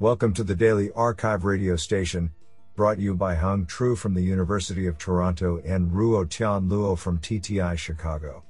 [0.00, 2.32] Welcome to the Daily Archive radio station,
[2.74, 7.20] brought you by Hung Tru from the University of Toronto and Ruo Tian Luo from
[7.20, 8.42] TTI Chicago.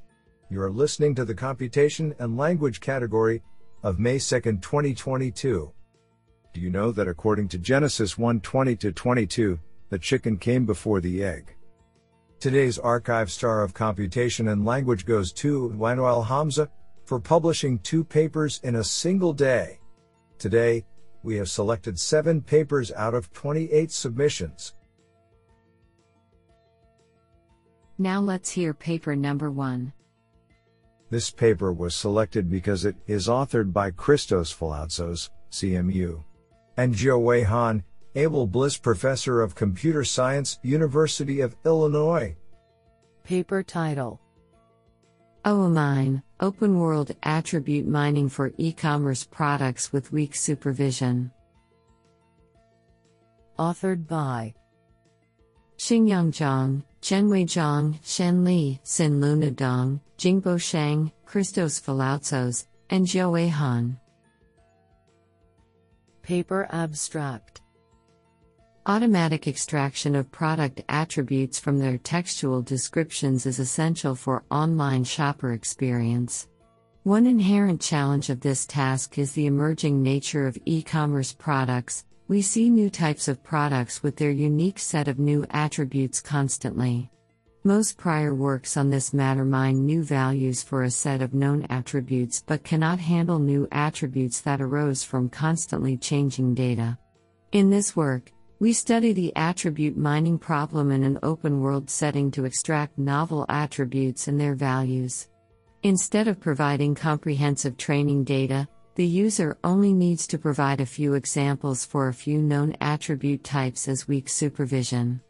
[0.48, 3.42] You are listening to the Computation and Language category
[3.82, 5.70] of May 2, 2022.
[6.54, 11.22] Do you know that according to Genesis 1:20 to 22, the chicken came before the
[11.22, 11.54] egg?
[12.40, 16.70] Today's archive star of computation and language goes to Wanuel Hamza
[17.04, 19.78] for publishing two papers in a single day.
[20.38, 20.86] Today,
[21.24, 24.74] we have selected seven papers out of 28 submissions.
[27.98, 29.92] Now let's hear paper number one.
[31.10, 36.22] This paper was selected because it is authored by Christos Faloutsos, CMU,
[36.76, 37.82] and Jiawei Han,
[38.16, 42.36] Abel Bliss Professor of Computer Science, University of Illinois.
[43.22, 44.20] Paper title
[45.44, 51.30] oh, OAMine Open World Attribute Mining for E-commerce Products with Weak Supervision.
[53.56, 54.52] Authored by
[55.78, 63.48] Xinyang Zhang, Chenwei Zhang, Xian Li, Xin Luna Dong, Jingbo Shang, Christos Faloutsos, and Jiawei
[63.48, 63.98] Han.
[66.22, 67.60] Paper Abstract
[68.86, 76.48] Automatic extraction of product attributes from their textual descriptions is essential for online shopper experience.
[77.04, 82.04] One inherent challenge of this task is the emerging nature of e commerce products.
[82.28, 87.10] We see new types of products with their unique set of new attributes constantly.
[87.64, 92.44] Most prior works on this matter mine new values for a set of known attributes
[92.46, 96.98] but cannot handle new attributes that arose from constantly changing data.
[97.52, 102.44] In this work, we study the attribute mining problem in an open world setting to
[102.44, 105.28] extract novel attributes and their values.
[105.82, 111.84] Instead of providing comprehensive training data, the user only needs to provide a few examples
[111.84, 115.20] for a few known attribute types as weak supervision.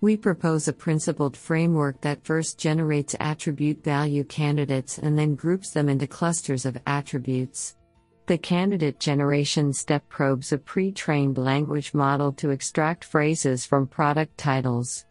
[0.00, 5.88] We propose a principled framework that first generates attribute value candidates and then groups them
[5.88, 7.74] into clusters of attributes.
[8.28, 14.36] The candidate generation step probes a pre trained language model to extract phrases from product
[14.36, 15.06] titles.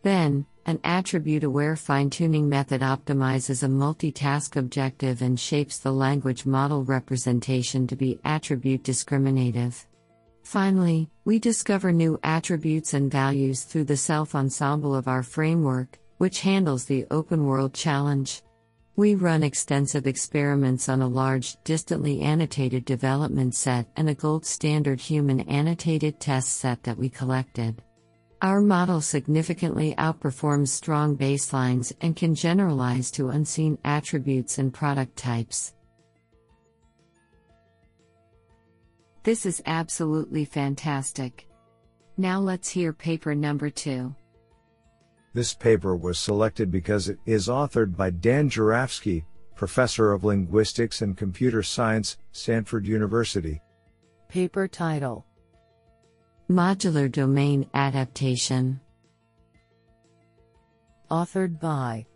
[0.00, 6.46] Then, an attribute aware fine tuning method optimizes a multitask objective and shapes the language
[6.46, 9.86] model representation to be attribute discriminative.
[10.42, 16.40] Finally, we discover new attributes and values through the self ensemble of our framework, which
[16.40, 18.40] handles the open world challenge.
[18.94, 25.00] We run extensive experiments on a large, distantly annotated development set and a gold standard
[25.00, 27.82] human annotated test set that we collected.
[28.42, 35.72] Our model significantly outperforms strong baselines and can generalize to unseen attributes and product types.
[39.22, 41.48] This is absolutely fantastic.
[42.18, 44.14] Now let's hear paper number two.
[45.34, 51.16] This paper was selected because it is authored by Dan Jurafsky, Professor of Linguistics and
[51.16, 53.62] Computer Science, Stanford University.
[54.28, 55.24] Paper title
[56.50, 58.80] Modular Domain Adaptation.
[61.10, 62.06] Authored by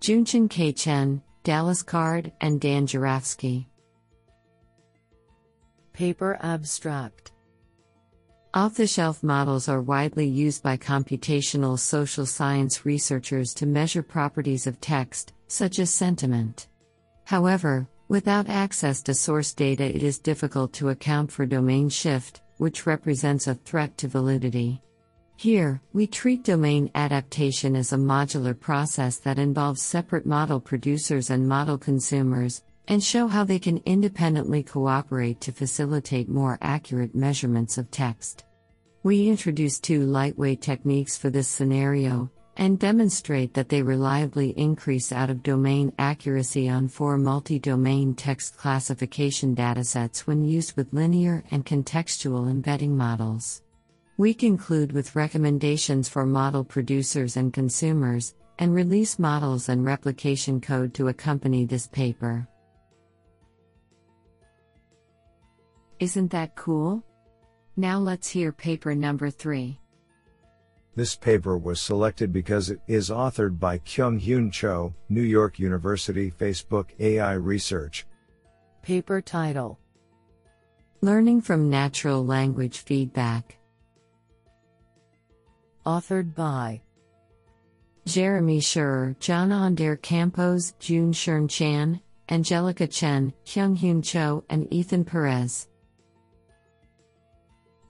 [0.00, 0.72] Junshen K.
[0.72, 3.66] Chen, Dallas Card, and Dan Jurafsky.
[5.94, 7.32] Paper Abstract
[8.54, 14.68] off the shelf models are widely used by computational social science researchers to measure properties
[14.68, 16.68] of text, such as sentiment.
[17.24, 22.86] However, without access to source data, it is difficult to account for domain shift, which
[22.86, 24.80] represents a threat to validity.
[25.36, 31.48] Here, we treat domain adaptation as a modular process that involves separate model producers and
[31.48, 37.90] model consumers, and show how they can independently cooperate to facilitate more accurate measurements of
[37.90, 38.44] text.
[39.02, 45.30] We introduce two lightweight techniques for this scenario and demonstrate that they reliably increase out
[45.30, 51.66] of domain accuracy on four multi domain text classification datasets when used with linear and
[51.66, 53.62] contextual embedding models.
[54.16, 60.94] We conclude with recommendations for model producers and consumers, and release models and replication code
[60.94, 62.46] to accompany this paper.
[66.04, 67.02] Isn't that cool?
[67.78, 69.80] Now let's hear paper number 3.
[70.94, 76.30] This paper was selected because it is authored by Kyung Hyun Cho, New York University
[76.30, 78.04] Facebook AI Research.
[78.82, 79.78] Paper title
[81.00, 83.56] Learning from Natural Language Feedback.
[85.86, 86.82] Authored by
[88.04, 91.98] Jeremy Scheurer, Jon Ander Campos, Jun Shern Chan,
[92.28, 95.68] Angelica Chen, Kyung Hyun Cho, and Ethan Perez.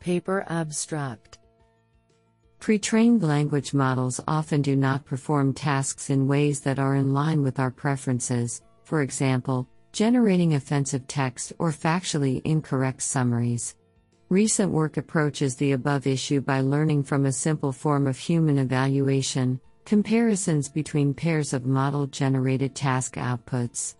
[0.05, 1.39] Paper Abstract
[2.61, 7.43] Pre trained language models often do not perform tasks in ways that are in line
[7.43, 13.77] with our preferences, for example, generating offensive text or factually incorrect summaries.
[14.29, 19.59] Recent work approaches the above issue by learning from a simple form of human evaluation,
[19.87, 23.95] comparisons between pairs of model generated task outputs.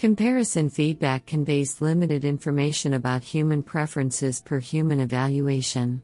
[0.00, 6.02] Comparison feedback conveys limited information about human preferences per human evaluation.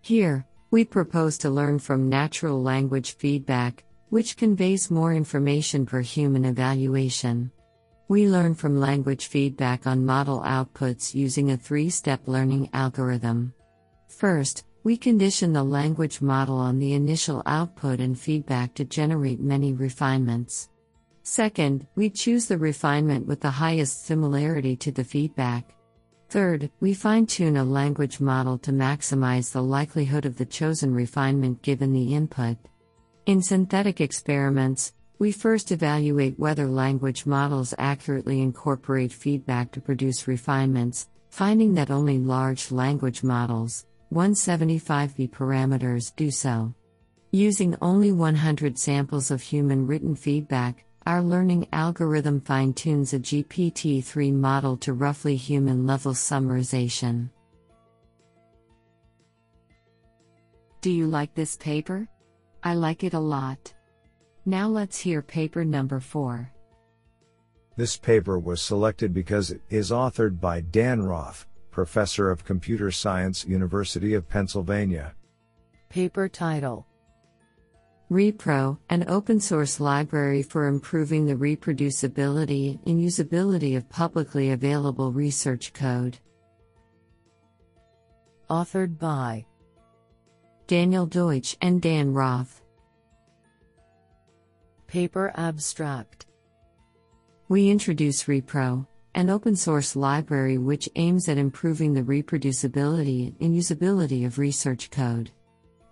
[0.00, 6.46] Here, we propose to learn from natural language feedback, which conveys more information per human
[6.46, 7.52] evaluation.
[8.08, 13.52] We learn from language feedback on model outputs using a three step learning algorithm.
[14.08, 19.74] First, we condition the language model on the initial output and feedback to generate many
[19.74, 20.70] refinements.
[21.26, 25.74] Second, we choose the refinement with the highest similarity to the feedback.
[26.28, 31.62] Third, we fine tune a language model to maximize the likelihood of the chosen refinement
[31.62, 32.58] given the input.
[33.24, 41.08] In synthetic experiments, we first evaluate whether language models accurately incorporate feedback to produce refinements,
[41.30, 46.74] finding that only large language models, 175B parameters, do so.
[47.30, 54.02] Using only 100 samples of human written feedback, our learning algorithm fine tunes a GPT
[54.02, 57.28] 3 model to roughly human level summarization.
[60.80, 62.08] Do you like this paper?
[62.62, 63.72] I like it a lot.
[64.46, 66.50] Now let's hear paper number 4.
[67.76, 73.44] This paper was selected because it is authored by Dan Roth, Professor of Computer Science,
[73.44, 75.14] University of Pennsylvania.
[75.90, 76.86] Paper title
[78.10, 85.72] RePro, an open source library for improving the reproducibility and usability of publicly available research
[85.72, 86.18] code.
[88.50, 89.46] Authored by
[90.66, 92.60] Daniel Deutsch and Dan Roth.
[94.86, 96.26] Paper Abstract
[97.48, 104.26] We introduce RePro, an open source library which aims at improving the reproducibility and usability
[104.26, 105.30] of research code.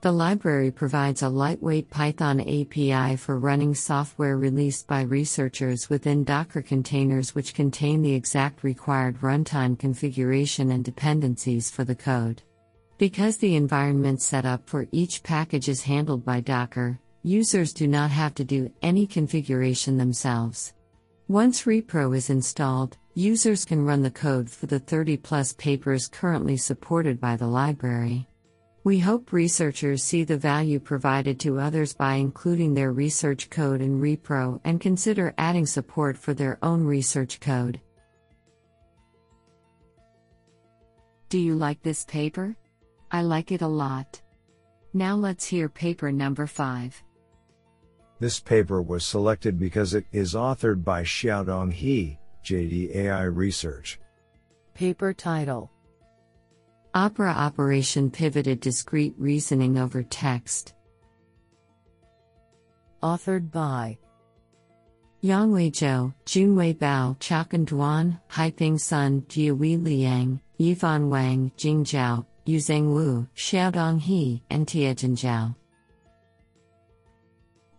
[0.03, 6.61] The library provides a lightweight Python API for running software released by researchers within Docker
[6.61, 12.43] containers which contain the exact required runtime configuration and dependencies for the code.
[12.99, 18.35] Because the environment setup for each package is handled by Docker, users do not have
[18.35, 20.75] to do any configuration themselves.
[21.29, 26.57] Once RePro is installed, users can run the code for the 30 plus papers currently
[26.57, 28.27] supported by the library.
[28.85, 34.01] We hope researchers see the value provided to others by including their research code in
[34.01, 37.81] RePro and consider adding support for their own research code.
[41.29, 42.57] Do you like this paper?
[43.13, 44.21] I like it a lot.
[44.93, 47.03] Now let's hear paper number 5.
[48.19, 54.01] This paper was selected because it is authored by Xiaodong He, JDAI Research.
[54.75, 55.71] Paper title
[56.95, 60.75] Opera operation pivoted discrete reasoning over text.
[63.03, 63.97] Authored by
[65.25, 72.93] Yongwei Zhou, Junwei Bao, Chaoqun Duan, Haipeng Sun, Jiahui Liang, Yifan Wang, Jing Zhao, Youzheng
[72.93, 75.57] Wu, Xiaodong He, and Tiejun Zhao.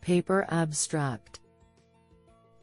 [0.01, 1.39] Paper Abstract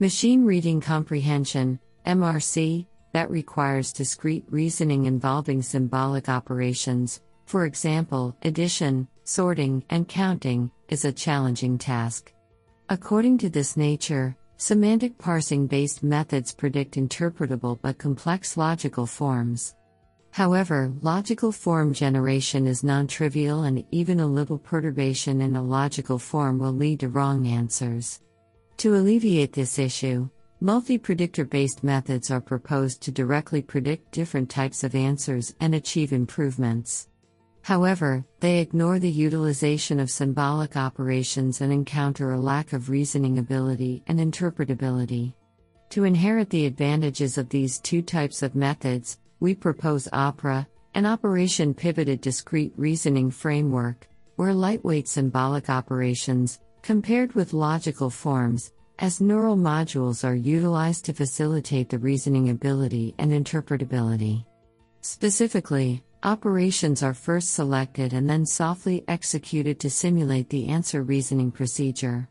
[0.00, 9.85] Machine Reading Comprehension, MRC, that requires discrete reasoning involving symbolic operations, for example, addition, sorting,
[9.90, 12.33] and counting, is a challenging task.
[12.88, 19.75] According to this nature, semantic parsing based methods predict interpretable but complex logical forms.
[20.33, 26.19] However, logical form generation is non trivial, and even a little perturbation in a logical
[26.19, 28.21] form will lead to wrong answers.
[28.79, 30.29] To alleviate this issue,
[30.62, 36.12] Multi predictor based methods are proposed to directly predict different types of answers and achieve
[36.12, 37.09] improvements.
[37.62, 44.02] However, they ignore the utilization of symbolic operations and encounter a lack of reasoning ability
[44.07, 45.33] and interpretability.
[45.90, 51.73] To inherit the advantages of these two types of methods, we propose OPERA, an operation
[51.73, 60.28] pivoted discrete reasoning framework, where lightweight symbolic operations, compared with logical forms, as neural modules
[60.28, 64.45] are utilized to facilitate the reasoning ability and interpretability.
[65.00, 72.28] Specifically, operations are first selected and then softly executed to simulate the answer reasoning procedure.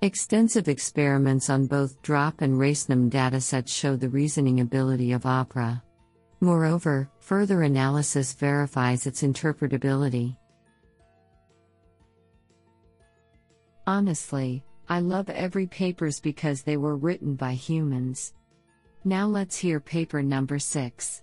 [0.00, 5.82] Extensive experiments on both DROP and RaceNum datasets show the reasoning ability of OPERA.
[6.40, 10.36] Moreover, further analysis verifies its interpretability.
[13.86, 18.34] Honestly, I love every papers because they were written by humans.
[19.04, 21.22] Now let's hear paper number 6.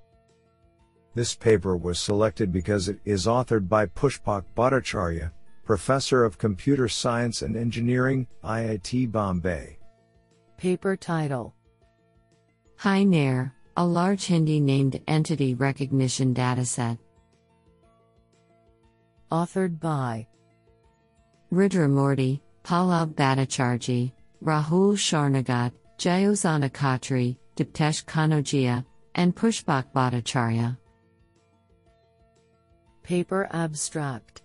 [1.15, 5.31] This paper was selected because it is authored by Pushpak Bhattacharyya,
[5.63, 9.77] Professor of Computer Science and Engineering, IIT Bombay.
[10.57, 11.53] Paper title
[12.77, 16.97] HiNER, a large Hindi named entity recognition dataset.
[19.31, 20.27] Authored by
[21.51, 24.11] Rudramurthy, Pallab Bhattacharjee,
[24.43, 30.77] Rahul Sharnagat, Jyotsana Khatri, Diptesh Kanojia, and Pushpak Bhattacharyya.
[33.03, 34.41] Paper Abstract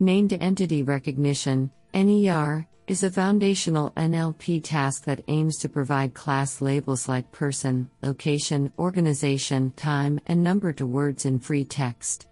[0.00, 7.08] Named Entity Recognition, NER, is a foundational NLP task that aims to provide class labels
[7.08, 12.27] like person, location, organization, time, and number to words in free text.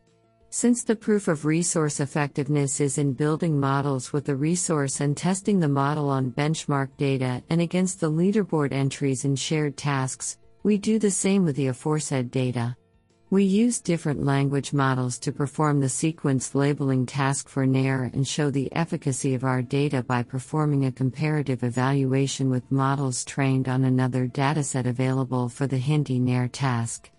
[0.49, 5.61] Since the proof of resource effectiveness is in building models with the resource and testing
[5.61, 10.99] the model on benchmark data and against the leaderboard entries in shared tasks, we do
[10.99, 12.75] the same with the aforesaid data.
[13.29, 18.49] We use different language models to perform the sequence labeling task for NER and show
[18.49, 24.29] the efficacy of our data by performing a comparative evaluation with models trained on another
[24.29, 27.11] dataset available for the Hindi NER task.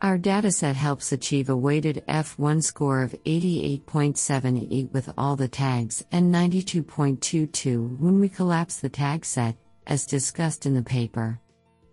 [0.00, 6.34] Our dataset helps achieve a weighted F1 score of 88.78 with all the tags and
[6.34, 11.38] 92.22 when we collapse the tag set, as discussed in the paper.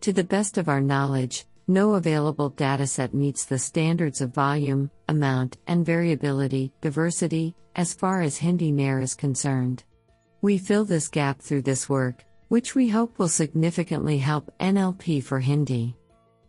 [0.01, 5.57] To the best of our knowledge, no available dataset meets the standards of volume, amount,
[5.67, 9.83] and variability, diversity, as far as Hindi NER is concerned.
[10.41, 15.39] We fill this gap through this work, which we hope will significantly help NLP for
[15.39, 15.95] Hindi.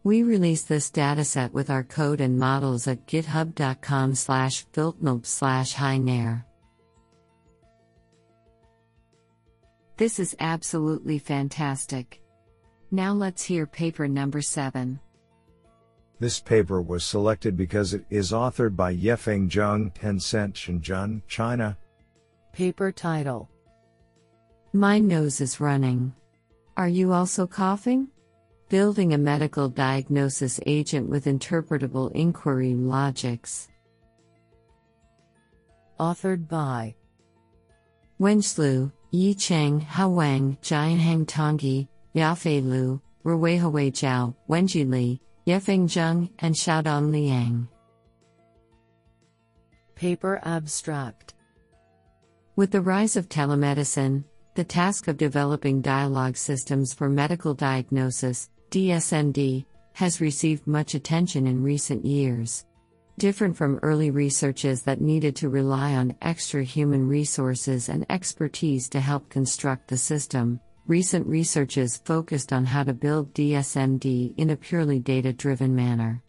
[0.04, 6.44] We release this dataset with our code and models at github.com slash filtnulp slash HiNER.
[9.96, 12.22] This is absolutely fantastic.
[12.92, 15.00] Now let's hear paper number 7.
[16.20, 21.76] This paper was selected because it is authored by Yefeng Zheng, Tencent Shenzhen, China.
[22.52, 23.48] Paper title
[24.72, 26.12] My nose is running.
[26.76, 28.08] Are you also coughing?
[28.68, 33.68] Building a medical diagnosis agent with interpretable inquiry logics.
[36.00, 36.96] Authored by
[38.20, 46.28] Wenxlu, Yi Cheng, Hao Wang, Jianheng Tongyi, Yafei Liu, Ruihui Zhao, Wenjie Li, Yefeng Zheng,
[46.40, 47.66] and Xiaodan Liang.
[49.94, 51.32] Paper Abstract
[52.54, 54.24] With the rise of telemedicine,
[54.56, 59.64] the task of developing dialogue systems for medical diagnosis, DSMD,
[59.94, 62.66] has received much attention in recent years.
[63.16, 69.00] Different from early researches that needed to rely on extra human resources and expertise to
[69.00, 74.98] help construct the system, recent researches focused on how to build DSMD in a purely
[74.98, 76.22] data driven manner.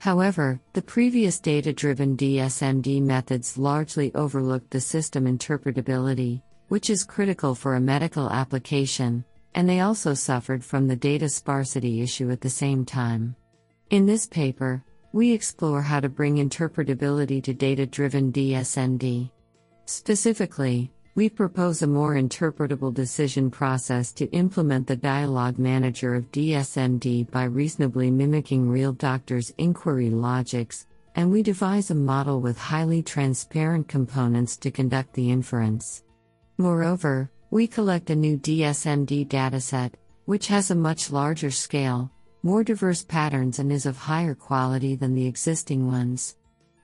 [0.00, 7.54] However, the previous data driven DSMD methods largely overlooked the system interpretability, which is critical
[7.54, 9.24] for a medical application,
[9.54, 13.36] and they also suffered from the data sparsity issue at the same time.
[13.90, 19.30] In this paper, we explore how to bring interpretability to data driven DSMD.
[19.84, 27.30] Specifically, we propose a more interpretable decision process to implement the dialogue manager of DSMD
[27.30, 30.86] by reasonably mimicking real doctors' inquiry logics,
[31.16, 36.04] and we devise a model with highly transparent components to conduct the inference.
[36.58, 39.92] Moreover, we collect a new DSMD dataset,
[40.26, 42.10] which has a much larger scale,
[42.44, 46.36] more diverse patterns and is of higher quality than the existing ones.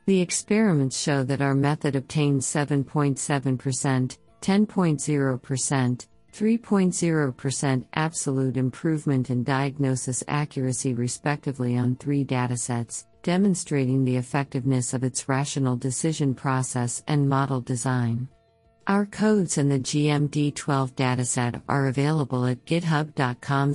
[0.06, 10.94] The experiments show that our method obtained 7.7%, 10.0%, 3.0% absolute improvement in diagnosis accuracy,
[10.94, 18.28] respectively, on three datasets, demonstrating the effectiveness of its rational decision process and model design.
[18.86, 23.74] Our codes in the GMD12 dataset are available at github.com